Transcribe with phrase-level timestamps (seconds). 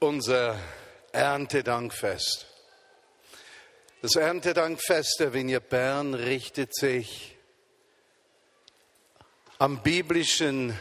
[0.00, 0.58] unser
[1.12, 2.46] Erntedankfest.
[4.00, 7.36] Das Erntedankfest der Vignette Bern richtet sich
[9.58, 10.74] am biblischen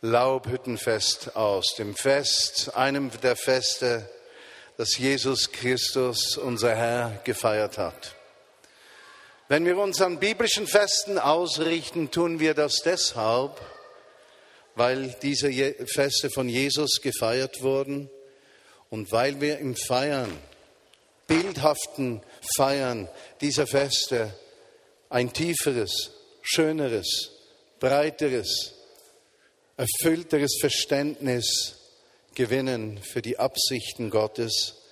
[0.00, 4.08] Laubhüttenfest aus, dem Fest, einem der Feste,
[4.78, 8.14] das Jesus Christus, unser Herr, gefeiert hat.
[9.48, 13.60] Wenn wir uns an biblischen Festen ausrichten, tun wir das deshalb,
[14.76, 15.50] weil diese
[15.86, 18.08] Feste von Jesus gefeiert wurden
[18.90, 20.30] und weil wir im Feiern,
[21.26, 22.22] bildhaften
[22.56, 23.08] Feiern
[23.40, 24.32] dieser Feste
[25.08, 26.12] ein tieferes,
[26.42, 27.32] schöneres,
[27.80, 28.74] breiteres,
[29.76, 31.76] erfüllteres Verständnis
[32.34, 34.82] gewinnen für die Absichten Gottes,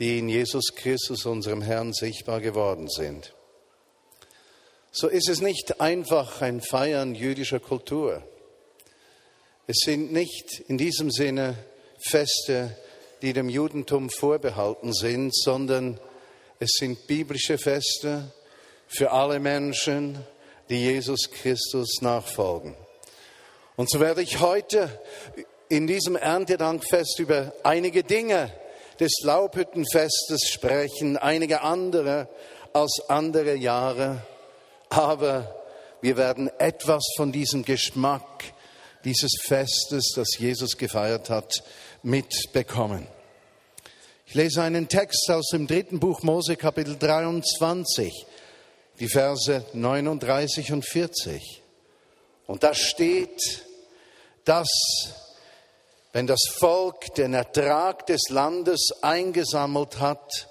[0.00, 3.32] die in Jesus Christus, unserem Herrn, sichtbar geworden sind.
[4.90, 8.24] So ist es nicht einfach ein Feiern jüdischer Kultur.
[9.70, 11.54] Es sind nicht in diesem Sinne
[12.00, 12.76] Feste,
[13.22, 16.00] die dem Judentum vorbehalten sind, sondern
[16.58, 18.32] es sind biblische Feste
[18.88, 20.26] für alle Menschen,
[20.70, 22.74] die Jesus Christus nachfolgen.
[23.76, 25.00] Und so werde ich heute
[25.68, 28.52] in diesem Erntedankfest über einige Dinge
[28.98, 32.28] des Laubhüttenfestes sprechen, einige andere
[32.72, 34.26] als andere Jahre,
[34.88, 35.62] aber
[36.00, 38.52] wir werden etwas von diesem Geschmack
[39.04, 41.62] dieses Festes, das Jesus gefeiert hat,
[42.02, 43.06] mitbekommen.
[44.26, 48.26] Ich lese einen Text aus dem dritten Buch Mose, Kapitel 23,
[49.00, 51.62] die Verse 39 und 40.
[52.46, 53.64] Und da steht,
[54.44, 54.68] dass
[56.12, 60.48] wenn das Volk den Ertrag des Landes eingesammelt hat,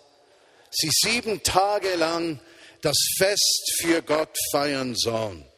[0.72, 2.39] sie sieben Tage lang
[2.81, 5.48] das Fest für Gott feiern sollen.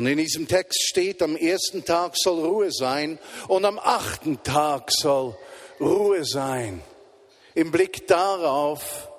[0.00, 4.90] Und in diesem Text steht, am ersten Tag soll Ruhe sein und am achten Tag
[4.90, 5.36] soll
[5.78, 6.80] Ruhe sein.
[7.54, 9.10] Im Blick darauf,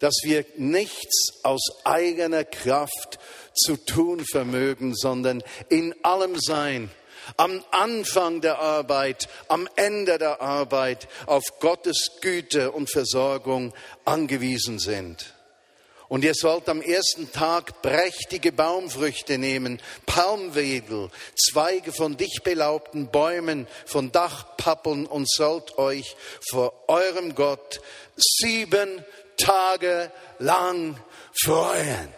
[0.00, 3.20] dass wir nichts aus eigener Kraft
[3.54, 6.90] zu tun vermögen, sondern in allem sein,
[7.36, 13.72] am Anfang der Arbeit, am Ende der Arbeit auf Gottes Güte und Versorgung
[14.04, 15.35] angewiesen sind.
[16.08, 23.66] Und ihr sollt am ersten Tag prächtige Baumfrüchte nehmen, Palmwedel, Zweige von dicht belaubten Bäumen,
[23.86, 26.16] von Dachpappeln und sollt euch
[26.48, 27.80] vor eurem Gott
[28.16, 29.04] sieben
[29.36, 30.96] Tage lang
[31.44, 32.08] freuen.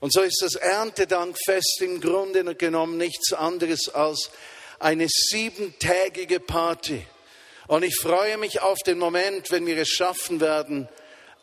[0.00, 4.30] Und so ist das Erntedankfest im Grunde genommen nichts anderes als
[4.78, 7.04] eine siebentägige Party.
[7.66, 10.88] Und ich freue mich auf den Moment, wenn wir es schaffen werden,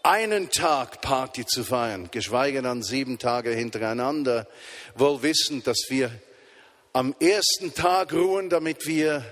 [0.06, 4.48] einen Tag Party zu feiern, geschweige dann sieben Tage hintereinander,
[4.96, 6.12] wohl wissend, dass wir
[6.94, 9.26] am ersten Tag ruhen, damit wir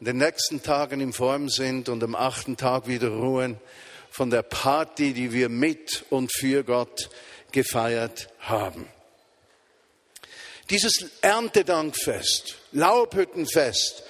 [0.00, 3.58] in den nächsten Tagen in Form sind und am achten Tag wieder ruhen
[4.10, 7.08] von der Party, die wir mit und für Gott
[7.50, 8.86] gefeiert haben.
[10.68, 14.02] Dieses Erntedankfest, Laubhüttenfest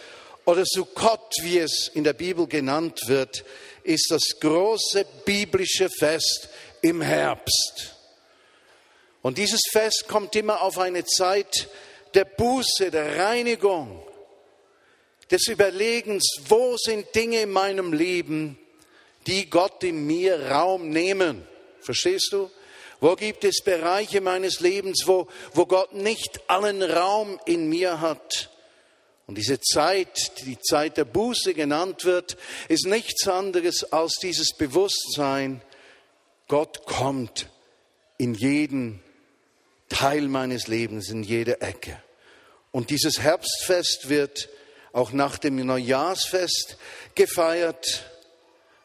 [0.45, 3.45] oder Sukkot, wie es in der Bibel genannt wird,
[3.85, 6.49] ist das große biblische Fest
[6.83, 7.95] im Herbst.
[9.23, 11.69] Und dieses Fest kommt immer auf eine Zeit
[12.15, 14.03] der Buße, der Reinigung,
[15.31, 18.59] des Überlegens, wo sind Dinge in meinem Leben,
[19.27, 21.47] die Gott in mir Raum nehmen.
[21.81, 22.51] Verstehst du?
[23.01, 28.51] Wo gibt es Bereiche meines Lebens, wo, wo Gott nicht allen Raum in mir hat?
[29.27, 32.37] Und diese Zeit, die die Zeit der Buße genannt wird,
[32.69, 35.63] ist nichts anderes als dieses Bewusstsein,
[36.47, 37.49] Gott kommt
[38.19, 39.03] in jeden
[39.89, 42.03] Teil meines Lebens, in jede Ecke.
[42.71, 44.49] Und dieses Herbstfest wird
[44.93, 46.77] auch nach dem Neujahrsfest
[47.15, 48.05] gefeiert,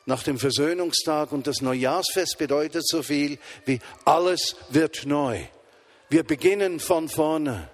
[0.06, 1.32] nach dem Versöhnungstag.
[1.32, 5.44] Und das Neujahrsfest bedeutet so viel wie alles wird neu.
[6.10, 7.70] Wir beginnen von vorne.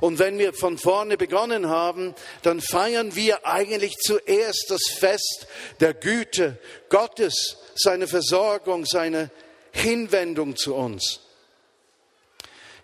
[0.00, 5.46] Und wenn wir von vorne begonnen haben, dann feiern wir eigentlich zuerst das Fest
[5.80, 6.58] der Güte
[6.88, 9.30] Gottes, seine Versorgung, seine
[9.72, 11.20] Hinwendung zu uns.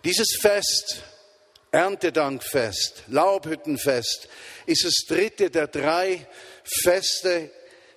[0.03, 1.03] Dieses Fest,
[1.71, 4.27] Erntedankfest, Laubhüttenfest,
[4.65, 6.27] ist das dritte der drei
[6.63, 7.49] Feste,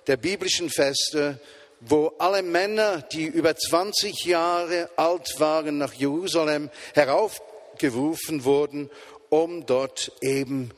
[0.07, 1.39] der biblischen Feste,
[1.79, 7.41] wo alle Männer, die über 20 Jahre alt waren, nach Jerusalem herauf
[7.77, 8.89] gerufen wurden,
[9.29, 10.71] um dort eben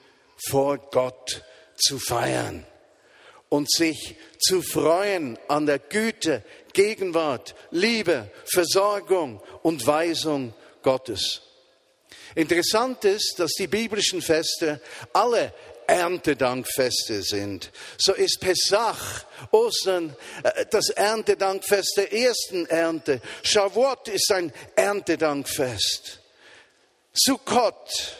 [0.50, 1.44] vor Gott
[1.76, 2.66] zu feiern
[3.50, 6.44] und sich zu freuen an der Güte,
[6.74, 10.54] Gegenwart, Liebe, Versorgung und Weisung
[10.84, 11.42] Gottes.
[12.36, 14.80] Interessant ist, dass die biblischen Feste
[15.14, 15.54] alle
[15.88, 17.72] Erntedankfeste sind.
[17.98, 23.22] So ist Pesach, Ostern, äh, das Erntedankfest der ersten Ernte.
[23.42, 26.19] Shavuot ist ein Erntedankfest.
[27.22, 28.16] Sukkot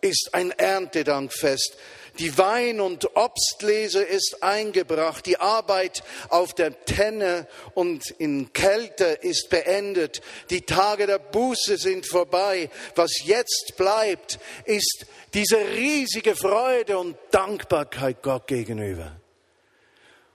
[0.00, 1.76] ist ein Erntedankfest.
[2.20, 5.26] Die Wein- und Obstlese ist eingebracht.
[5.26, 10.20] Die Arbeit auf der Tenne und in Kälte ist beendet.
[10.50, 12.70] Die Tage der Buße sind vorbei.
[12.94, 19.10] Was jetzt bleibt, ist diese riesige Freude und Dankbarkeit Gott gegenüber.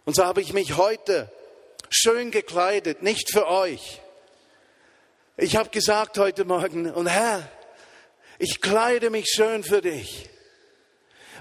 [0.04, 1.32] Und so habe ich mich heute
[1.90, 4.02] schön gekleidet, nicht für euch.
[5.38, 7.50] Ich habe gesagt heute Morgen, und Herr,
[8.40, 10.30] ich kleide mich schön für dich.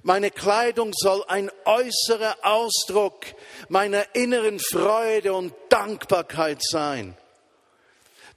[0.02, 3.24] Meine Kleidung soll ein äußerer Ausdruck
[3.68, 7.16] meiner inneren Freude und Dankbarkeit sein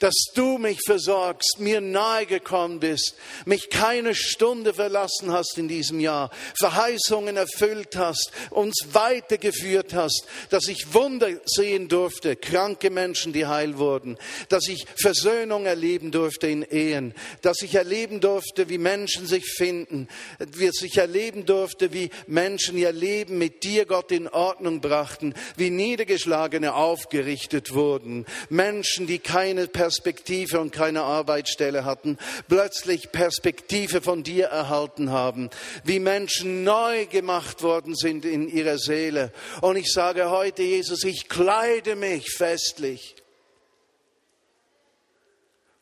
[0.01, 3.13] dass du mich versorgst, mir nahe gekommen bist,
[3.45, 10.67] mich keine Stunde verlassen hast in diesem Jahr, Verheißungen erfüllt hast, uns weitergeführt hast, dass
[10.67, 14.17] ich Wunder sehen durfte, kranke Menschen, die heil wurden,
[14.49, 17.13] dass ich Versöhnung erleben durfte in Ehen,
[17.43, 20.07] dass ich erleben durfte, wie Menschen sich finden,
[20.39, 25.69] dass ich erleben durfte, wie Menschen ihr Leben mit dir, Gott, in Ordnung brachten, wie
[25.69, 32.17] Niedergeschlagene aufgerichtet wurden, Menschen, die keine Person Perspektive und keine Arbeitsstelle hatten,
[32.47, 35.49] plötzlich Perspektive von dir erhalten haben,
[35.83, 39.33] wie Menschen neu gemacht worden sind in ihrer Seele.
[39.59, 43.15] Und ich sage heute, Jesus, ich kleide mich festlich,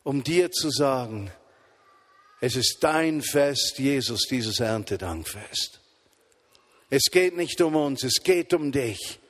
[0.02, 1.30] um dir zu sagen,
[2.40, 5.78] es ist dein Fest, Jesus, dieses Erntedankfest.
[6.88, 9.20] Es geht nicht um uns, es geht um dich.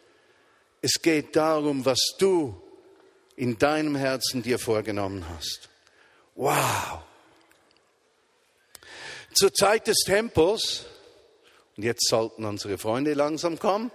[0.80, 2.58] Es geht darum, was du
[3.40, 5.70] in deinem Herzen dir vorgenommen hast.
[6.34, 7.00] Wow!
[9.32, 10.84] Zur Zeit des Tempels,
[11.74, 13.90] und jetzt sollten unsere Freunde langsam kommen,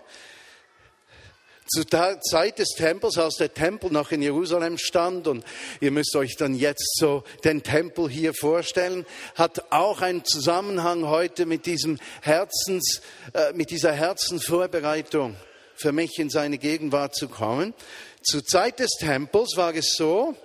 [1.67, 5.45] zur Zeit des Tempels, als der Tempel noch in Jerusalem stand, und
[5.79, 9.05] ihr müsst euch dann jetzt so den Tempel hier vorstellen,
[9.35, 13.01] hat auch einen Zusammenhang heute mit diesem Herzens,
[13.33, 15.35] äh, mit dieser Herzensvorbereitung
[15.75, 17.73] für mich in seine Gegenwart zu kommen.
[18.25, 20.35] Zur Zeit des Tempels war es so,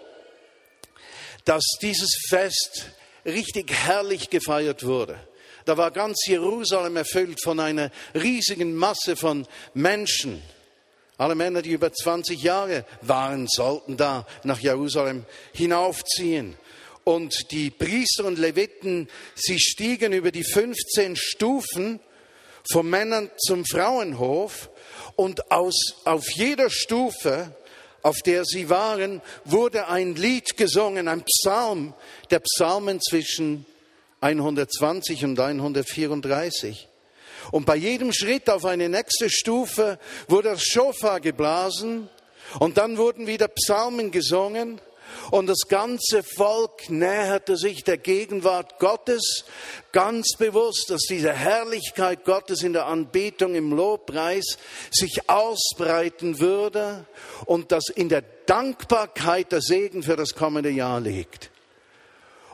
[1.46, 2.90] dass dieses Fest
[3.24, 5.18] richtig herrlich gefeiert wurde.
[5.64, 10.42] Da war ganz Jerusalem erfüllt von einer riesigen Masse von Menschen.
[11.16, 16.58] Alle Männer, die über 20 Jahre waren, sollten da nach Jerusalem hinaufziehen.
[17.04, 22.00] Und die Priester und Leviten, sie stiegen über die 15 Stufen
[22.70, 24.68] vom Männern zum Frauenhof
[25.16, 27.54] und aus, auf jeder Stufe
[28.02, 31.94] auf der sie waren, wurde ein Lied gesungen, ein Psalm,
[32.30, 33.66] der Psalmen zwischen
[34.20, 36.88] 120 und 134.
[37.50, 39.98] Und bei jedem Schritt auf eine nächste Stufe
[40.28, 42.08] wurde das Schofar geblasen
[42.58, 44.80] und dann wurden wieder Psalmen gesungen
[45.30, 49.44] und das ganze Volk näherte sich der Gegenwart Gottes
[49.92, 54.58] ganz bewusst, dass diese Herrlichkeit Gottes in der Anbetung, im Lobpreis
[54.90, 57.06] sich ausbreiten würde
[57.46, 61.50] und dass in der Dankbarkeit der Segen für das kommende Jahr liegt.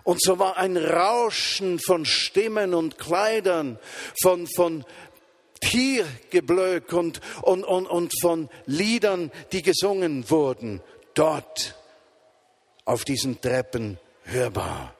[0.04, 3.78] Und so war ein Rauschen von Stimmen und Kleidern,
[4.22, 4.84] von, von
[5.60, 10.80] Tiergeblök und, und, und, und von Liedern, die gesungen wurden,
[11.14, 11.74] dort
[12.86, 14.94] auf diesen Treppen hörbar.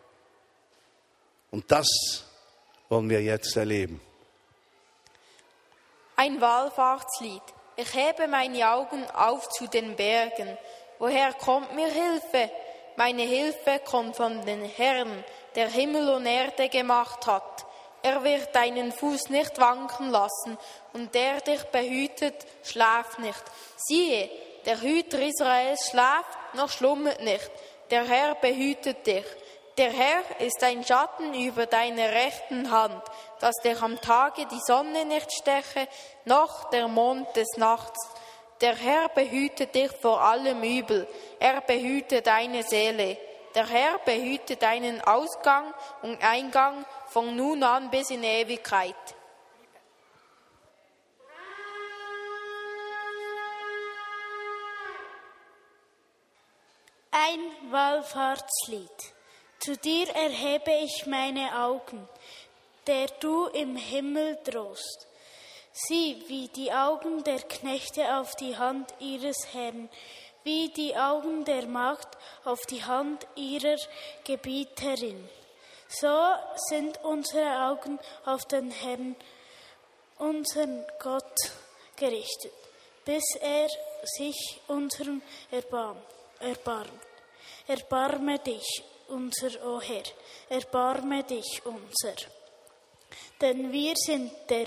[1.50, 1.88] Und das
[2.90, 4.00] wollen wir jetzt erleben.
[6.16, 7.42] Ein Wallfahrtslied.
[7.76, 10.58] Ich hebe meine Augen auf zu den Bergen.
[10.98, 12.50] Woher kommt mir Hilfe?
[12.96, 15.24] Meine Hilfe kommt von den Herrn,
[15.54, 17.66] der Himmel und Erde gemacht hat.
[18.02, 20.56] Er wird deinen Fuß nicht wanken lassen,
[20.94, 23.42] und der dich behütet, schläft nicht.
[23.76, 24.30] Siehe,
[24.64, 27.50] der Hüter Israels schläft, noch schlummert nicht.
[27.90, 29.24] Der Herr behütet dich.
[29.78, 33.02] Der Herr ist ein Schatten über deine rechten Hand,
[33.40, 35.86] dass dir am Tage die Sonne nicht steche,
[36.24, 37.98] noch der Mond des Nachts.
[38.62, 41.06] Der Herr behüte dich vor allem Übel,
[41.38, 43.18] er behüte deine Seele.
[43.54, 48.94] Der Herr behüte deinen Ausgang und Eingang von nun an bis in Ewigkeit.
[57.18, 58.90] Ein Wallfahrtslied.
[59.58, 62.06] Zu dir erhebe ich meine Augen,
[62.86, 65.06] der du im Himmel drohst.
[65.72, 69.88] Sieh, wie die Augen der Knechte auf die Hand ihres Herrn,
[70.44, 73.78] wie die Augen der Magd auf die Hand ihrer
[74.24, 75.26] Gebieterin.
[75.88, 76.34] So
[76.68, 79.16] sind unsere Augen auf den Herrn
[80.18, 81.34] unseren Gott
[81.96, 82.52] gerichtet,
[83.06, 83.68] bis er
[84.04, 86.04] sich unserem erbarmt.
[86.40, 86.90] Erbarmt.
[87.66, 90.04] Erbarme dich, unser O Herr,
[90.48, 92.14] erbarme dich, unser.
[93.40, 94.66] Denn wir sind der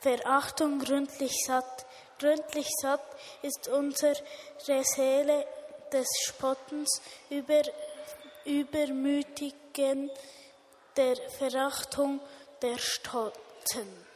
[0.00, 1.86] Verachtung gründlich satt.
[2.18, 3.04] Gründlich satt
[3.42, 4.16] ist unsere
[4.58, 5.46] Seele
[5.92, 7.62] des Spottens über,
[8.44, 10.10] übermütigen,
[10.96, 12.20] der Verachtung
[12.60, 14.11] der Stolzen.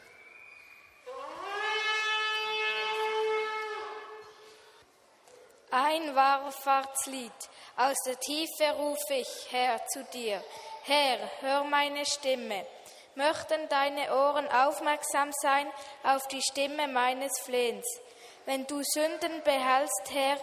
[5.79, 7.31] Ein Wallfahrtslied,
[7.75, 10.43] aus der Tiefe rufe ich, Herr, zu dir.
[10.81, 12.65] Herr, hör meine Stimme.
[13.13, 17.85] Möchten deine Ohren aufmerksam sein auf die Stimme meines Flehens.
[18.45, 20.37] Wenn du Sünden behältst, Herr,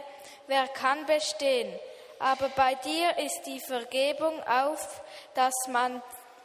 [0.47, 1.81] wer kann bestehen?
[2.21, 5.03] Aber bei dir ist die Vergebung auf,
[5.35, 6.01] dass man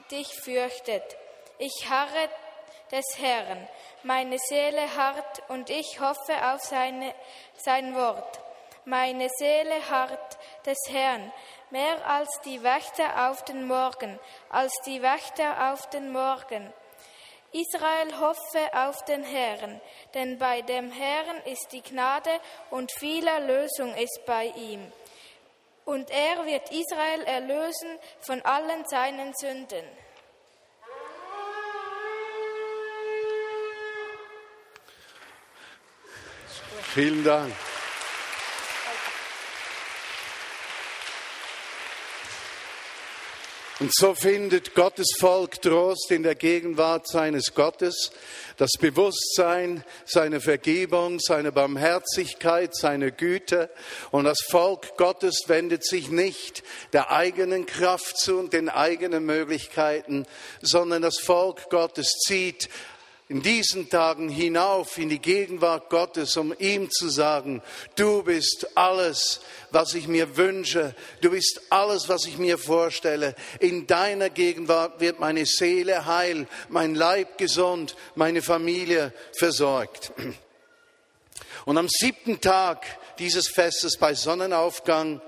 [0.10, 1.04] dich fürchtet.
[1.60, 2.28] Ich harre
[2.92, 3.68] des Herrn,
[4.02, 7.14] meine Seele harrt und ich hoffe auf seine,
[7.56, 8.49] sein Wort.
[8.90, 11.32] Meine Seele harrt des Herrn,
[11.70, 14.20] mehr als die Wächter auf den Morgen,
[14.50, 16.74] als die Wächter auf den Morgen.
[17.52, 19.80] Israel hoffe auf den Herrn,
[20.16, 22.32] denn bei dem Herrn ist die Gnade
[22.72, 24.92] und viel Erlösung ist bei ihm.
[25.86, 29.86] Und er wird Israel erlösen von allen seinen Sünden.
[36.92, 37.54] Vielen Dank.
[43.80, 48.12] Und so findet Gottes Volk Trost in der Gegenwart seines Gottes,
[48.58, 53.70] das Bewusstsein seiner Vergebung, seiner Barmherzigkeit, seiner Güte.
[54.12, 60.26] Und das Volk Gottes wendet sich nicht der eigenen Kraft zu und den eigenen Möglichkeiten,
[60.62, 62.68] sondern das Volk Gottes zieht
[63.30, 67.62] in diesen Tagen hinauf in die Gegenwart Gottes, um ihm zu sagen,
[67.96, 73.36] du bist alles, was ich mir wünsche, du bist alles, was ich mir vorstelle.
[73.60, 80.12] In deiner Gegenwart wird meine Seele heil, mein Leib gesund, meine Familie versorgt.
[81.66, 82.84] Und am siebten Tag
[83.20, 85.22] dieses Festes bei Sonnenaufgang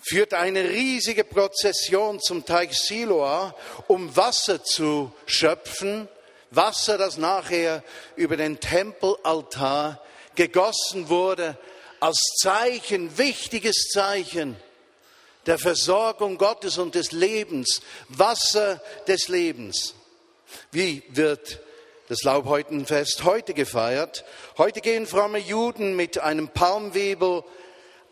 [0.00, 3.54] führt eine riesige Prozession zum Teich Siloa,
[3.88, 6.08] um Wasser zu schöpfen
[6.50, 7.82] Wasser, das nachher
[8.16, 10.02] über den Tempelaltar
[10.34, 11.56] gegossen wurde,
[12.00, 14.56] als Zeichen, wichtiges Zeichen
[15.46, 19.94] der Versorgung Gottes und des Lebens, Wasser des Lebens.
[20.70, 21.60] Wie wird
[22.08, 24.24] das Laubhäutenfest heute gefeiert?
[24.58, 27.44] Heute gehen fromme Juden mit einem Palmwebel,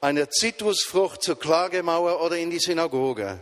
[0.00, 3.40] einer Zitrusfrucht zur Klagemauer oder in die Synagoge.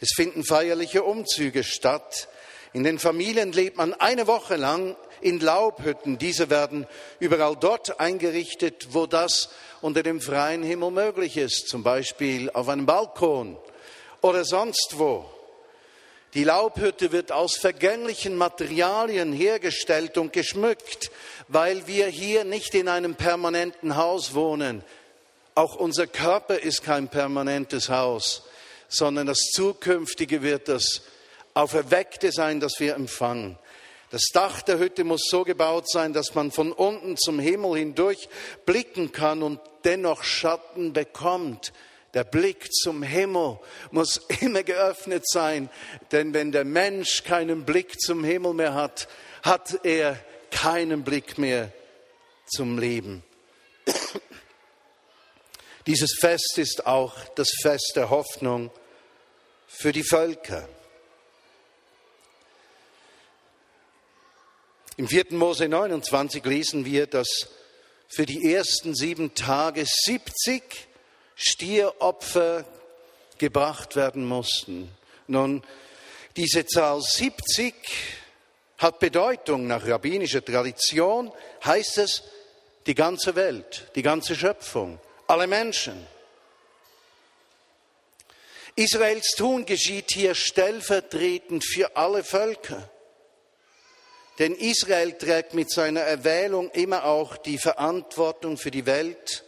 [0.00, 2.28] Es finden feierliche Umzüge statt.
[2.72, 6.18] In den Familien lebt man eine Woche lang in Laubhütten.
[6.18, 6.86] Diese werden
[7.18, 12.86] überall dort eingerichtet, wo das unter dem freien Himmel möglich ist, zum Beispiel auf einem
[12.86, 13.56] Balkon
[14.20, 15.24] oder sonst wo.
[16.34, 21.10] Die Laubhütte wird aus vergänglichen Materialien hergestellt und geschmückt,
[21.48, 24.84] weil wir hier nicht in einem permanenten Haus wohnen.
[25.54, 28.42] Auch unser Körper ist kein permanentes Haus,
[28.88, 31.02] sondern das Zukünftige wird das
[31.58, 33.58] Auferweckte sein, das wir empfangen.
[34.10, 38.28] Das Dach der Hütte muss so gebaut sein, dass man von unten zum Himmel hindurch
[38.64, 41.72] blicken kann und dennoch Schatten bekommt.
[42.14, 43.58] Der Blick zum Himmel
[43.90, 45.68] muss immer geöffnet sein,
[46.12, 49.08] denn wenn der Mensch keinen Blick zum Himmel mehr hat,
[49.42, 50.16] hat er
[50.52, 51.72] keinen Blick mehr
[52.46, 53.24] zum Leben.
[55.88, 58.70] Dieses Fest ist auch das Fest der Hoffnung
[59.66, 60.68] für die Völker.
[64.98, 65.26] Im 4.
[65.30, 67.28] Mose 29 lesen wir, dass
[68.08, 70.60] für die ersten sieben Tage 70
[71.36, 72.64] Stieropfer
[73.38, 74.90] gebracht werden mussten.
[75.28, 75.62] Nun,
[76.36, 77.74] diese Zahl 70
[78.78, 81.30] hat Bedeutung nach rabbinischer Tradition,
[81.64, 82.24] heißt es
[82.88, 86.04] die ganze Welt, die ganze Schöpfung, alle Menschen.
[88.74, 92.90] Israels Tun geschieht hier stellvertretend für alle Völker.
[94.38, 99.44] Denn Israel trägt mit seiner Erwählung immer auch die Verantwortung für die Welt,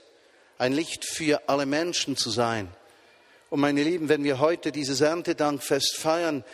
[0.58, 2.68] ein Licht für alle Menschen zu sein.
[3.50, 6.44] Und meine Lieben, wenn wir heute dieses Erntedankfest feiern,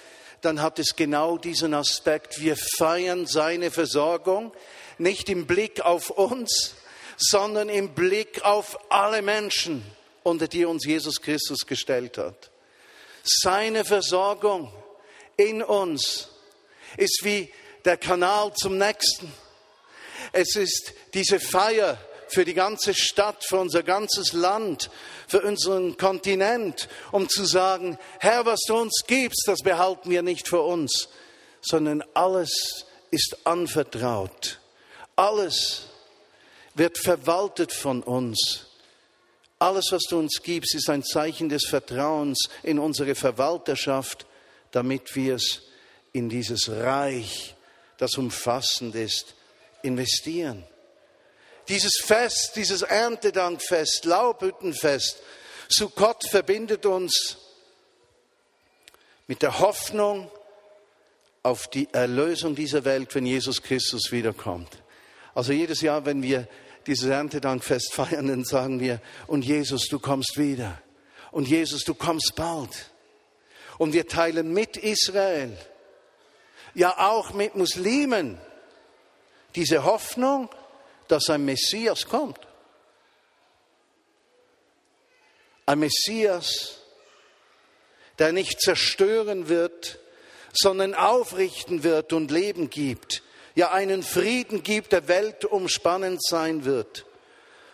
[0.42, 2.40] dann hat es genau diesen Aspekt.
[2.40, 4.52] Wir feiern seine Versorgung
[4.98, 6.74] nicht im Blick auf uns,
[7.16, 9.82] sondern im Blick auf alle Menschen,
[10.22, 12.50] unter die uns Jesus Christus gestellt hat.
[13.24, 14.72] Seine Versorgung
[15.36, 16.28] in uns
[16.96, 17.50] ist wie
[17.86, 19.32] der Kanal zum nächsten.
[20.32, 24.90] Es ist diese Feier für die ganze Stadt, für unser ganzes Land,
[25.28, 30.48] für unseren Kontinent, um zu sagen, Herr, was du uns gibst, das behalten wir nicht
[30.48, 31.08] für uns,
[31.62, 34.60] sondern alles ist anvertraut.
[35.14, 35.86] Alles
[36.74, 38.66] wird verwaltet von uns.
[39.58, 44.26] Alles, was du uns gibst, ist ein Zeichen des Vertrauens in unsere Verwalterschaft,
[44.72, 45.62] damit wir es
[46.12, 47.55] in dieses Reich,
[47.98, 49.34] das umfassend ist,
[49.82, 50.64] investieren.
[51.68, 55.20] Dieses Fest, dieses Erntedankfest, Laubhüttenfest,
[55.68, 57.38] Sukkot verbindet uns
[59.26, 60.30] mit der Hoffnung
[61.42, 64.82] auf die Erlösung dieser Welt, wenn Jesus Christus wiederkommt.
[65.34, 66.48] Also jedes Jahr, wenn wir
[66.86, 70.80] dieses Erntedankfest feiern, dann sagen wir, und Jesus, du kommst wieder.
[71.32, 72.90] Und Jesus, du kommst bald.
[73.78, 75.56] Und wir teilen mit Israel,
[76.76, 78.38] ja auch mit Muslimen,
[79.54, 80.50] diese Hoffnung,
[81.08, 82.38] dass ein Messias kommt.
[85.64, 86.78] Ein Messias,
[88.18, 89.98] der nicht zerstören wird,
[90.52, 93.22] sondern aufrichten wird und Leben gibt,
[93.54, 97.06] ja einen Frieden gibt, der weltumspannend sein wird.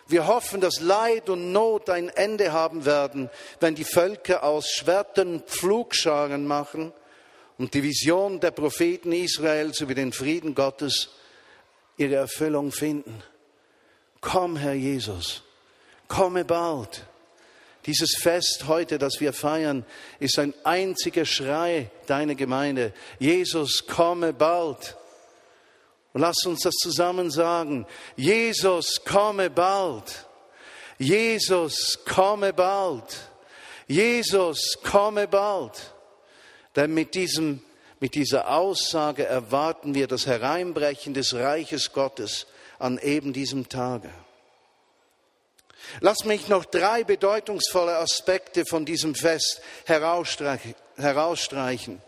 [0.07, 3.29] Wir hoffen, dass Leid und Not ein Ende haben werden,
[3.59, 6.93] wenn die Völker aus Schwertern Pflugscharen machen
[7.57, 11.09] und die Vision der Propheten Israels über den Frieden Gottes
[11.97, 13.21] ihre Erfüllung finden.
[14.21, 15.43] Komm, Herr Jesus,
[16.07, 17.05] komme bald.
[17.85, 19.85] Dieses Fest heute, das wir feiern,
[20.19, 22.93] ist ein einziger Schrei deiner Gemeinde.
[23.19, 24.95] Jesus, komme bald.
[26.13, 27.85] Und lass uns das zusammen sagen.
[28.15, 30.25] Jesus, komme bald.
[30.97, 33.03] Jesus, komme bald.
[33.87, 35.93] Jesus, komme bald.
[36.75, 37.61] Denn mit diesem
[38.03, 44.09] mit dieser Aussage erwarten wir das Hereinbrechen des Reiches Gottes an eben diesem Tage.
[46.01, 52.01] Lass mich noch drei bedeutungsvolle Aspekte von diesem Fest herausstreichen.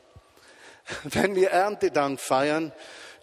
[1.06, 2.74] Wenn wir Erntedank feiern,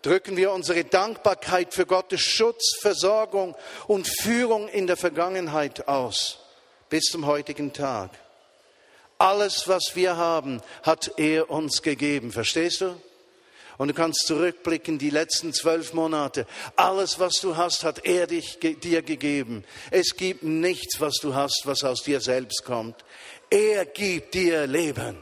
[0.00, 3.54] drücken wir unsere Dankbarkeit für Gottes Schutz, Versorgung
[3.86, 6.38] und Führung in der Vergangenheit aus,
[6.88, 8.12] bis zum heutigen Tag.
[9.22, 12.32] Alles, was wir haben, hat er uns gegeben.
[12.32, 13.00] Verstehst du?
[13.78, 16.44] Und du kannst zurückblicken, die letzten zwölf Monate.
[16.74, 19.62] Alles, was du hast, hat er dich, dir gegeben.
[19.92, 22.96] Es gibt nichts, was du hast, was aus dir selbst kommt.
[23.48, 25.16] Er gibt dir Leben.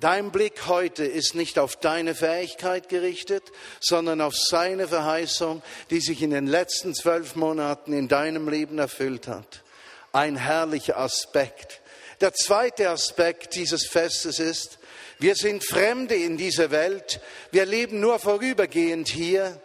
[0.00, 3.42] Dein Blick heute ist nicht auf deine Fähigkeit gerichtet,
[3.78, 5.60] sondern auf seine Verheißung,
[5.90, 9.64] die sich in den letzten zwölf Monaten in deinem Leben erfüllt hat.
[10.12, 11.82] Ein herrlicher Aspekt
[12.20, 14.78] der zweite Aspekt dieses Festes ist,
[15.18, 19.60] wir sind Fremde in dieser Welt, wir leben nur vorübergehend hier,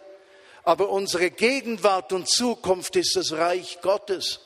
[0.64, 4.40] aber unsere Gegenwart und Zukunft ist das Reich Gottes.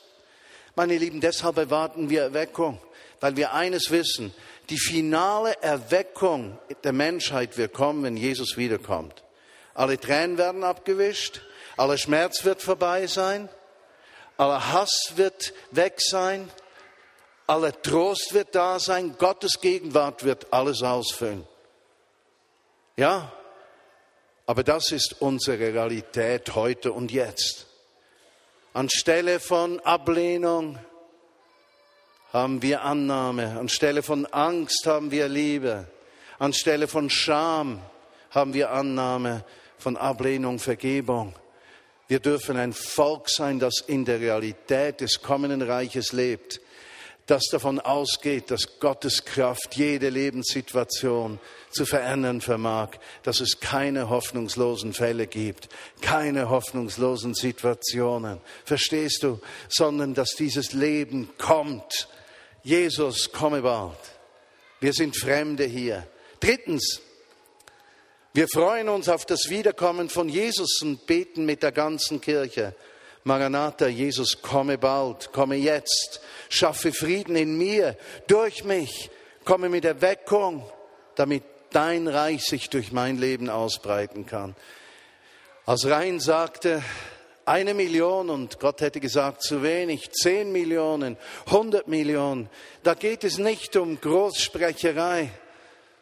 [0.74, 2.80] Meine Lieben, deshalb erwarten wir Erweckung,
[3.20, 4.34] weil wir eines wissen,
[4.70, 9.22] die finale Erweckung der Menschheit wird kommen, wenn Jesus wiederkommt.
[9.74, 11.40] Alle Tränen werden abgewischt,
[11.76, 13.48] aller Schmerz wird vorbei sein,
[14.36, 16.50] aller Hass wird weg sein,
[17.48, 21.46] Aller Trost wird da sein, Gottes Gegenwart wird alles ausfüllen.
[22.98, 23.32] Ja,
[24.44, 27.66] aber das ist unsere Realität heute und jetzt.
[28.74, 30.78] Anstelle von Ablehnung
[32.34, 35.86] haben wir Annahme, anstelle von Angst haben wir Liebe,
[36.38, 37.80] anstelle von Scham
[38.30, 39.42] haben wir Annahme,
[39.78, 41.34] von Ablehnung Vergebung.
[42.08, 46.60] Wir dürfen ein Volk sein, das in der Realität des kommenden Reiches lebt
[47.28, 51.38] das davon ausgeht, dass Gottes Kraft jede Lebenssituation
[51.70, 55.68] zu verändern vermag, dass es keine hoffnungslosen Fälle gibt,
[56.00, 58.40] keine hoffnungslosen Situationen.
[58.64, 59.40] Verstehst du?
[59.68, 62.08] Sondern dass dieses Leben kommt.
[62.62, 63.98] Jesus, komme bald.
[64.80, 66.06] Wir sind Fremde hier.
[66.40, 67.02] Drittens,
[68.32, 72.74] wir freuen uns auf das Wiederkommen von Jesus und beten mit der ganzen Kirche.
[73.28, 79.10] Maranatha, Jesus, komme bald, komme jetzt, schaffe Frieden in mir, durch mich,
[79.44, 80.64] komme mit Erweckung,
[81.14, 84.56] damit dein Reich sich durch mein Leben ausbreiten kann.
[85.66, 86.82] Als Rhein sagte,
[87.44, 91.18] eine Million und Gott hätte gesagt, zu wenig, zehn Millionen,
[91.50, 92.48] hundert Millionen,
[92.82, 95.30] da geht es nicht um Großsprecherei,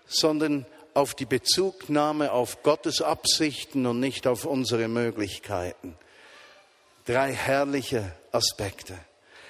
[0.06, 5.96] sondern auf die Bezugnahme auf Gottes Absichten und nicht auf unsere Möglichkeiten.
[7.06, 8.98] Drei herrliche Aspekte.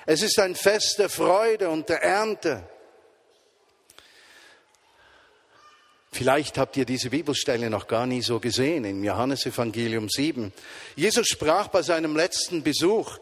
[0.05, 2.69] Es ist ein Fest der Freude und der Ernte.
[6.13, 10.53] Vielleicht habt ihr diese Bibelstelle noch gar nie so gesehen im Johannesevangelium 7.
[10.97, 13.19] Jesus sprach bei seinem letzten Besuch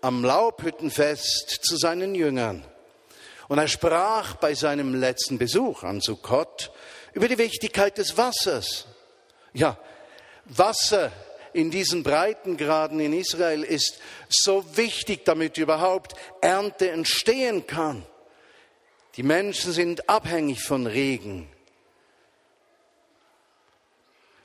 [0.00, 2.64] am Laubhüttenfest zu seinen Jüngern.
[3.48, 6.72] Und er sprach bei seinem letzten Besuch an Sukkot
[7.12, 8.86] über die Wichtigkeit des Wassers.
[9.52, 9.78] Ja,
[10.46, 11.12] Wasser
[11.54, 18.04] in diesen Breitengraden in Israel ist so wichtig, damit überhaupt Ernte entstehen kann.
[19.16, 21.48] Die Menschen sind abhängig von Regen.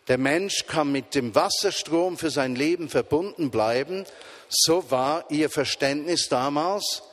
[0.08, 4.06] Der Mensch kann mit dem Wasserstrom für sein Leben verbunden bleiben.
[4.48, 7.04] So war ihr Verständnis damals,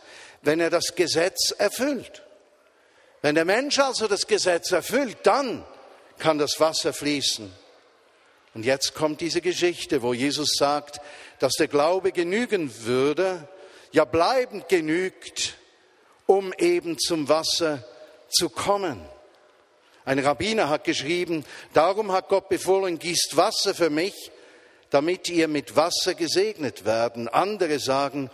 [0.43, 2.23] wenn er das Gesetz erfüllt.
[3.23, 5.65] Wenn der Mensch also das Gesetz erfüllt, dann
[6.19, 7.53] kann das Wasser fließen.
[8.57, 10.99] Und jetzt kommt diese Geschichte, wo Jesus sagt,
[11.41, 13.47] dass der Glaube genügen würde,
[13.93, 15.59] ja bleibend genügt,
[16.25, 17.85] um eben zum Wasser
[18.31, 18.99] zu kommen.
[20.07, 24.15] Ein Rabbiner hat geschrieben, darum hat Gott befohlen, gießt Wasser für mich,
[24.89, 27.29] damit ihr mit Wasser gesegnet werden.
[27.29, 28.31] Andere sagen,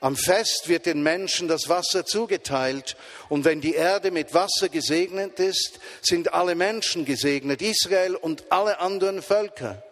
[0.00, 2.96] am Fest wird den Menschen das Wasser zugeteilt
[3.28, 8.78] und wenn die Erde mit Wasser gesegnet ist, sind alle Menschen gesegnet, Israel und alle
[8.80, 9.82] anderen Völker.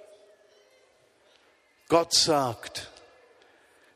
[1.89, 2.91] Gott sagt,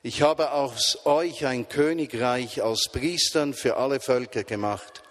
[0.03, 5.03] ich habe aus euch ein Königreich aus Priestern für alle Völker gemacht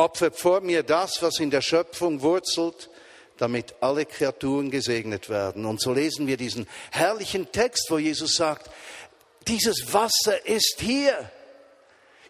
[0.00, 2.88] opfert vor mir das, was in der Schöpfung wurzelt,
[3.36, 5.66] damit alle Kreaturen gesegnet werden.
[5.66, 8.70] Und so lesen wir diesen herrlichen Text, wo Jesus sagt,
[9.48, 11.30] dieses Wasser ist hier.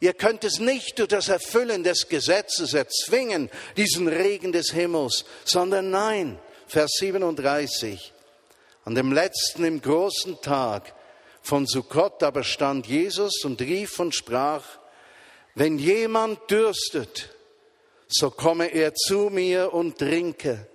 [0.01, 5.91] Ihr könnt es nicht durch das Erfüllen des Gesetzes erzwingen, diesen Regen des Himmels, sondern
[5.91, 8.13] nein, Vers 37,
[8.85, 10.95] an dem letzten im großen Tag
[11.43, 14.65] von Sukkot aber stand Jesus und rief und sprach,
[15.55, 17.31] wenn jemand dürstet,
[18.09, 20.67] so komme er zu mir und trinke.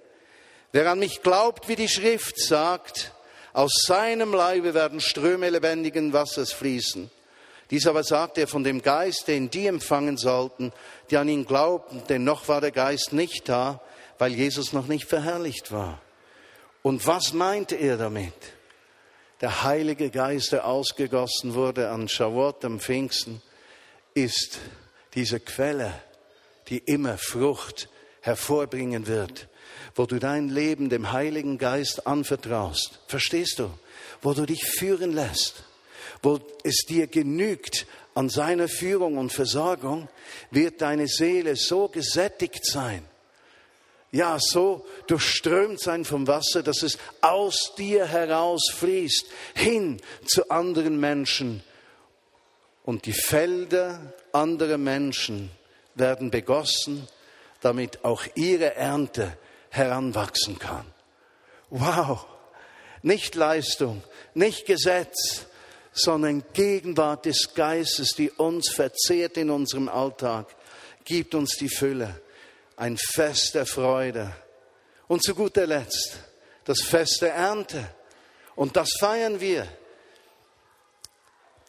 [0.71, 3.13] Wer an mich glaubt, wie die Schrift sagt,
[3.55, 7.09] aus seinem Leibe werden Ströme lebendigen Wassers fließen.
[7.71, 10.71] Dies aber sagt er von dem Geist, den die empfangen sollten,
[11.09, 13.81] die an ihn glaubten, denn noch war der Geist nicht da,
[14.19, 15.99] weil Jesus noch nicht verherrlicht war.
[16.83, 18.33] Und was meinte er damit?
[19.41, 23.41] Der Heilige Geist, der ausgegossen wurde an Shavuot am Pfingsten,
[24.13, 24.59] ist
[25.15, 25.93] diese Quelle
[26.67, 27.89] die immer Frucht
[28.21, 29.47] hervorbringen wird,
[29.95, 32.99] wo du dein Leben dem Heiligen Geist anvertraust.
[33.07, 33.69] Verstehst du?
[34.21, 35.63] Wo du dich führen lässt,
[36.21, 40.07] wo es dir genügt an seiner Führung und Versorgung,
[40.51, 43.05] wird deine Seele so gesättigt sein,
[44.11, 49.25] ja, so durchströmt sein vom Wasser, dass es aus dir herausfließt,
[49.55, 51.61] hin zu anderen Menschen
[52.85, 55.51] und die Felder anderer Menschen
[55.95, 57.07] werden begossen,
[57.61, 59.37] damit auch ihre Ernte
[59.75, 60.85] heranwachsen kann.
[61.69, 62.25] Wow!
[63.01, 65.45] Nicht Leistung, nicht Gesetz,
[65.93, 70.47] sondern Gegenwart des Geistes, die uns verzehrt in unserem Alltag,
[71.03, 72.19] gibt uns die Fülle,
[72.75, 74.35] ein Fest der Freude.
[75.07, 76.17] Und zu guter Letzt
[76.65, 77.87] das Fest der Ernte.
[78.55, 79.67] Und das feiern wir.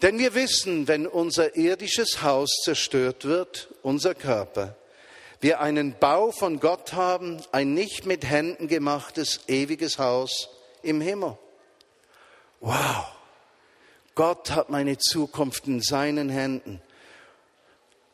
[0.03, 4.77] Denn wir wissen, wenn unser irdisches Haus zerstört wird, unser Körper,
[5.41, 10.49] wir einen Bau von Gott haben, ein nicht mit Händen gemachtes ewiges Haus
[10.83, 11.37] im Himmel.
[12.61, 13.07] Wow,
[14.15, 16.81] Gott hat meine Zukunft in seinen Händen.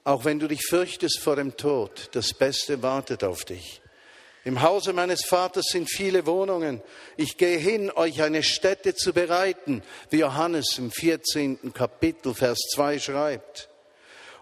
[0.04, 3.80] Auch wenn du dich fürchtest vor dem Tod, das Beste wartet auf dich.
[4.44, 6.82] Im Hause meines Vaters sind viele Wohnungen.
[7.16, 11.72] Ich gehe hin, euch eine Stätte zu bereiten, wie Johannes im 14.
[11.72, 13.68] Kapitel, Vers 2 schreibt.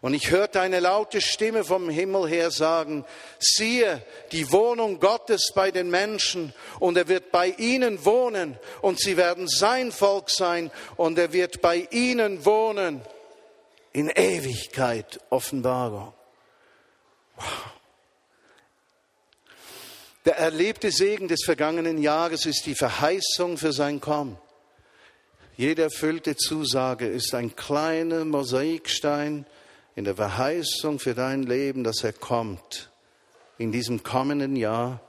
[0.00, 3.04] Und ich hörte eine laute Stimme vom Himmel her sagen,
[3.38, 9.18] siehe, die Wohnung Gottes bei den Menschen, und er wird bei ihnen wohnen, und sie
[9.18, 13.02] werden sein Volk sein, und er wird bei ihnen wohnen
[13.92, 16.14] in Ewigkeit Offenbarung.
[17.36, 17.46] Wow.
[20.24, 24.38] Der erlebte Segen des vergangenen Jahres ist die Verheißung für sein Kommen.
[25.56, 29.46] Jede erfüllte Zusage ist ein kleiner Mosaikstein
[30.00, 32.90] in der Verheißung für dein Leben, dass er kommt
[33.58, 35.02] in diesem kommenden Jahr,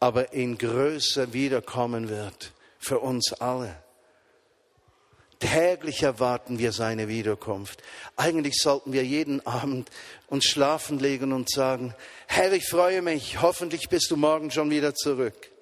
[0.00, 3.76] aber in größer wiederkommen wird für uns alle.
[5.38, 7.84] Täglich erwarten wir seine Wiederkunft.
[8.16, 9.88] Eigentlich sollten wir jeden Abend
[10.26, 11.94] uns schlafen legen und sagen,
[12.26, 15.52] Herr, ich freue mich, hoffentlich bist du morgen schon wieder zurück.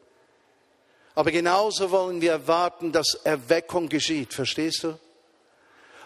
[1.14, 4.98] Aber genauso wollen wir erwarten, dass Erweckung geschieht, verstehst du?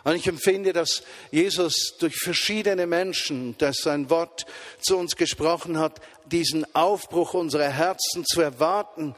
[0.04, 4.46] Und ich empfinde, dass Jesus durch verschiedene Menschen, dass sein Wort
[4.80, 9.14] zu uns gesprochen hat, diesen Aufbruch unserer Herzen zu erwarten,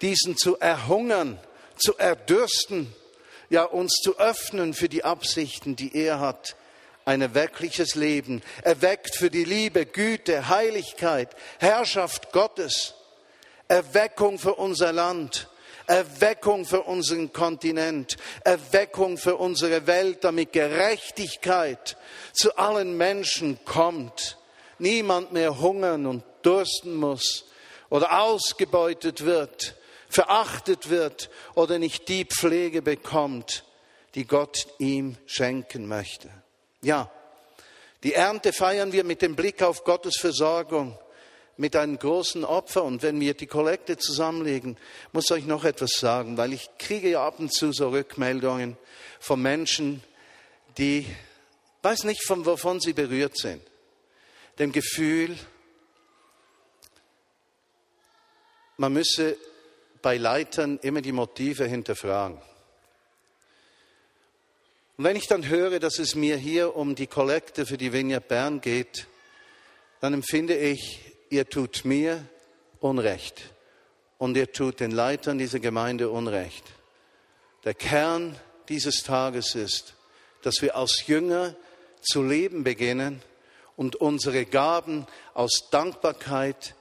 [0.00, 1.38] diesen zu erhungern,
[1.76, 2.94] zu erdürsten,
[3.50, 6.56] ja uns zu öffnen für die Absichten, die er hat.
[7.04, 12.94] Ein erweckliches Leben, erweckt für die Liebe, Güte, Heiligkeit, Herrschaft Gottes,
[13.68, 15.48] Erweckung für unser Land,
[15.86, 21.96] Erweckung für unseren Kontinent, Erweckung für unsere Welt, damit Gerechtigkeit
[22.32, 24.38] zu allen Menschen kommt.
[24.78, 27.44] Niemand mehr hungern und dursten muss
[27.88, 29.76] oder ausgebeutet wird,
[30.08, 33.64] verachtet wird oder nicht die Pflege bekommt,
[34.14, 36.30] die Gott ihm schenken möchte.
[36.82, 37.10] Ja,
[38.02, 40.98] die Ernte feiern wir mit dem Blick auf Gottes Versorgung
[41.56, 42.84] mit einem großen Opfer.
[42.84, 44.76] Und wenn wir die Kollekte zusammenlegen,
[45.12, 48.76] muss ich euch noch etwas sagen, weil ich kriege ja ab und zu so Rückmeldungen
[49.20, 50.02] von Menschen,
[50.78, 51.06] die
[51.82, 53.62] weiß nicht, von wovon sie berührt sind.
[54.58, 55.36] Dem Gefühl,
[58.76, 59.36] man müsse
[60.00, 62.38] bei Leitern immer die Motive hinterfragen.
[64.96, 68.28] Und wenn ich dann höre, dass es mir hier um die Kollekte für die Vineyard
[68.28, 69.06] Bern geht,
[70.00, 72.26] dann empfinde ich, ihr tut mir
[72.80, 73.40] Unrecht
[74.18, 76.64] und ihr tut den Leitern dieser Gemeinde Unrecht.
[77.64, 78.36] Der Kern
[78.68, 79.94] dieses Tages ist,
[80.42, 81.56] dass wir als Jünger
[82.02, 83.22] zu leben beginnen
[83.76, 86.74] und unsere Gaben aus Dankbarkeit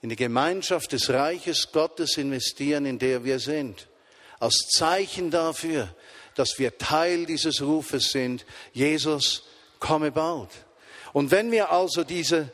[0.00, 3.88] in die Gemeinschaft des Reiches Gottes investieren, in der wir sind.
[4.38, 5.92] Als Zeichen dafür,
[6.36, 9.42] dass wir Teil dieses Rufes sind, Jesus,
[9.80, 10.50] komme bald.
[11.12, 12.52] Und wenn wir also diese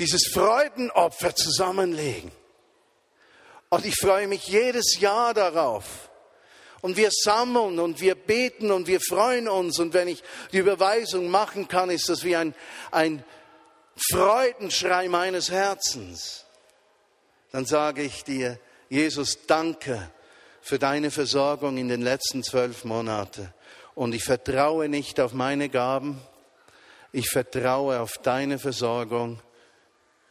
[0.00, 2.32] dieses Freudenopfer zusammenlegen.
[3.68, 6.10] Und ich freue mich jedes Jahr darauf.
[6.80, 9.78] Und wir sammeln und wir beten und wir freuen uns.
[9.78, 12.54] Und wenn ich die Überweisung machen kann, ist das wie ein,
[12.90, 13.22] ein
[14.10, 16.46] Freudenschrei meines Herzens.
[17.52, 18.58] Dann sage ich dir,
[18.88, 20.10] Jesus, danke
[20.62, 23.52] für deine Versorgung in den letzten zwölf Monaten.
[23.94, 26.20] Und ich vertraue nicht auf meine Gaben,
[27.12, 29.42] ich vertraue auf deine Versorgung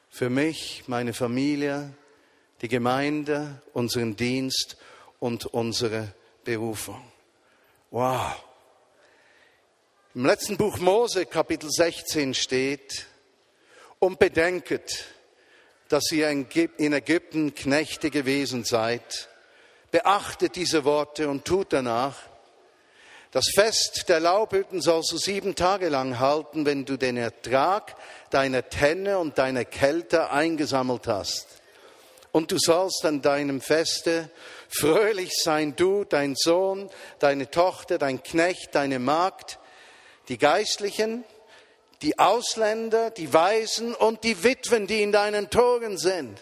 [0.10, 1.94] für mich, meine Familie,
[2.62, 4.78] die Gemeinde, unseren Dienst
[5.20, 7.02] und unsere Berufung.
[7.92, 8.44] Wow.
[10.16, 13.06] Im letzten Buch Mose, Kapitel 16 steht,
[14.00, 15.06] und bedenket,
[15.90, 19.30] dass ihr in Ägypten Knechte gewesen seid.
[19.92, 22.29] Beachtet diese Worte und tut danach.
[23.32, 27.96] Das Fest der Laubhütten sollst du sieben Tage lang halten, wenn du den Ertrag
[28.32, 31.46] deiner Tenne und deiner Kälte eingesammelt hast.
[32.32, 34.32] Und du sollst an deinem Feste
[34.68, 36.90] fröhlich sein, du, dein Sohn,
[37.20, 39.60] deine Tochter, dein Knecht, deine Magd,
[40.28, 41.24] die Geistlichen,
[42.02, 46.40] die Ausländer, die Waisen und die Witwen, die in deinen Toren sind.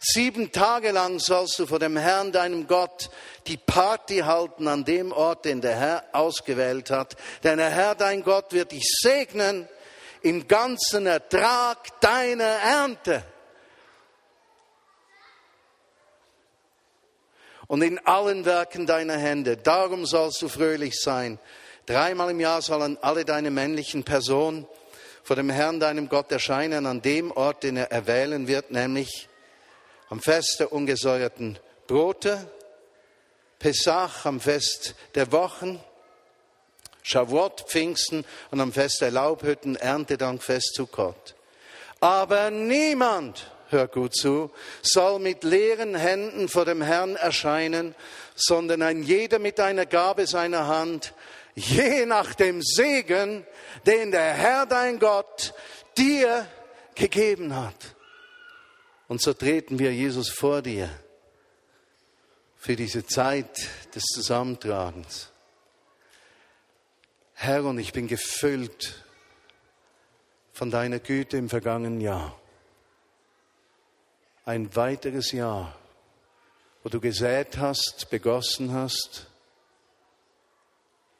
[0.00, 3.10] Sieben Tage lang sollst du vor dem Herrn, deinem Gott,
[3.46, 7.16] die Party halten an dem Ort, den der Herr ausgewählt hat.
[7.42, 9.68] Denn der Herr, dein Gott, wird dich segnen
[10.22, 13.24] im ganzen Ertrag deiner Ernte.
[17.66, 19.56] Und in allen Werken deiner Hände.
[19.56, 21.38] Darum sollst du fröhlich sein.
[21.86, 24.66] Dreimal im Jahr sollen alle deine männlichen Personen
[25.22, 29.28] vor dem Herrn, deinem Gott, erscheinen an dem Ort, den er erwählen wird, nämlich
[30.14, 32.48] am Fest der ungesäuerten Brote,
[33.58, 35.82] Pesach am Fest der Wochen,
[37.02, 41.34] Shavuot, Pfingsten und am Fest der Laubhütten, Erntedankfest zu Gott.
[41.98, 47.96] Aber niemand, hör gut zu, soll mit leeren Händen vor dem Herrn erscheinen,
[48.36, 51.12] sondern ein jeder mit einer Gabe seiner Hand,
[51.56, 53.44] je nach dem Segen,
[53.84, 55.54] den der Herr dein Gott
[55.98, 56.46] dir
[56.94, 57.74] gegeben hat.
[59.08, 60.88] Und so treten wir Jesus vor dir
[62.56, 65.30] für diese Zeit des Zusammentragens.
[67.34, 69.04] Herr, und ich bin gefüllt
[70.52, 72.38] von deiner Güte im vergangenen Jahr.
[74.46, 75.76] Ein weiteres Jahr,
[76.82, 79.26] wo du gesät hast, begossen hast,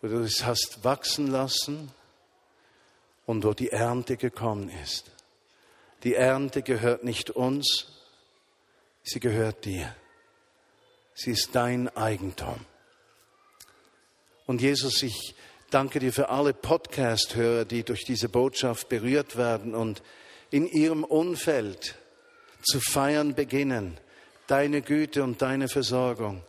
[0.00, 1.90] wo du es hast wachsen lassen
[3.26, 5.13] und wo die Ernte gekommen ist.
[6.04, 7.86] Die Ernte gehört nicht uns,
[9.02, 9.94] sie gehört dir.
[11.14, 12.64] Sie ist dein Eigentum.
[14.46, 15.34] Und Jesus, ich
[15.70, 20.02] danke dir für alle Podcast-Hörer, die durch diese Botschaft berührt werden und
[20.50, 21.96] in ihrem Umfeld
[22.62, 23.98] zu feiern beginnen.
[24.46, 26.42] deine Güte und deine Versorgung,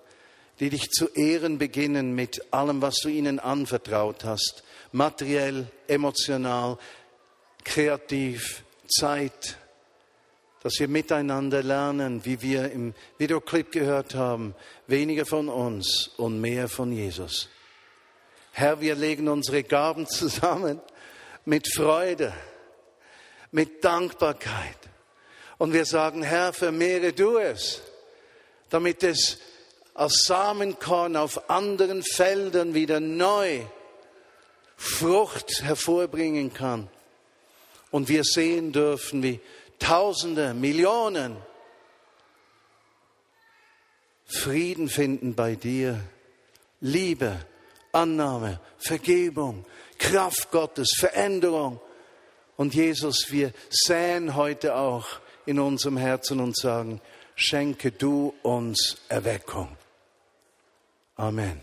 [0.60, 6.78] die dich zu ehren beginnen mit allem, was du ihnen anvertraut hast, materiell, emotional,
[7.64, 9.58] kreativ, Zeit,
[10.62, 14.56] dass wir miteinander lernen, wie wir im Videoclip gehört haben,
[14.88, 17.50] weniger von uns und mehr von Jesus.
[18.52, 20.82] Herr, wir legen unsere Gaben zusammen
[21.46, 22.34] mit Freude,
[23.52, 24.78] mit Dankbarkeit.
[25.58, 27.82] Und wir sagen, Herr, vermehre du es,
[28.70, 29.40] damit es
[29.94, 33.62] als Samenkorn auf anderen Feldern wieder neu
[34.76, 36.90] Frucht hervorbringen kann.
[37.96, 39.40] Und wir sehen dürfen, wie
[39.80, 41.38] Tausende, Millionen
[44.26, 46.02] Frieden finden bei dir,
[46.82, 47.46] Liebe,
[47.94, 49.66] Annahme, Vergebung,
[49.98, 51.80] Kraft Gottes, Veränderung.
[52.58, 55.08] Und Jesus, wir säen heute auch
[55.46, 57.00] in unserem Herzen und sagen,
[57.38, 59.78] schenke du uns Erweckung.
[61.16, 61.62] Amen.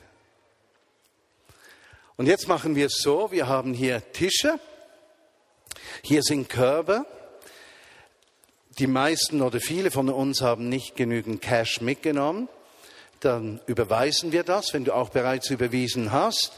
[2.16, 4.58] Und jetzt machen wir es so, wir haben hier Tische,
[6.02, 7.06] hier sind Körbe.
[8.78, 12.48] Die meisten oder viele von uns haben nicht genügend Cash mitgenommen.
[13.20, 14.72] Dann überweisen wir das.
[14.72, 16.52] Wenn du auch bereits überwiesen hast,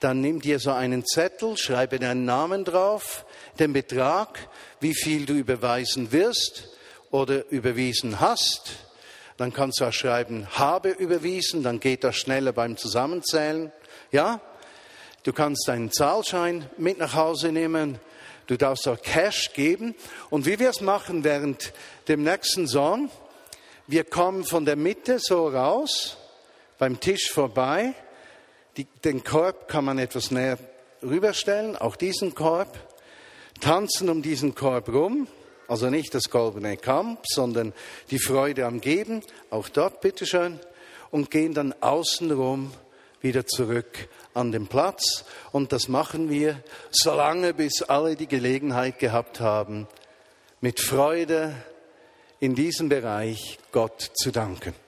[0.00, 3.24] dann nimm dir so einen Zettel, schreibe deinen Namen drauf,
[3.58, 4.48] den Betrag,
[4.80, 6.68] wie viel du überweisen wirst
[7.10, 8.72] oder überwiesen hast.
[9.38, 13.72] Dann kannst du auch schreiben, habe überwiesen, dann geht das schneller beim Zusammenzählen.
[14.12, 14.40] Ja?
[15.22, 17.98] Du kannst deinen Zahlschein mit nach Hause nehmen
[18.46, 19.94] Du darfst auch Cash geben.
[20.30, 21.72] Und wie wir es machen während
[22.08, 23.10] dem nächsten Song,
[23.86, 26.16] wir kommen von der Mitte so raus,
[26.78, 27.94] beim Tisch vorbei.
[28.76, 30.58] Die, den Korb kann man etwas näher
[31.02, 32.78] rüberstellen, auch diesen Korb.
[33.60, 35.28] Tanzen um diesen Korb rum,
[35.66, 37.72] also nicht das goldene Kamp, sondern
[38.10, 40.60] die Freude am Geben, auch dort bitteschön,
[41.10, 42.72] und gehen dann außen rum
[43.20, 45.24] wieder zurück an den Platz.
[45.52, 49.88] Und das machen wir solange, bis alle die Gelegenheit gehabt haben,
[50.60, 51.54] mit Freude
[52.40, 54.85] in diesem Bereich Gott zu danken.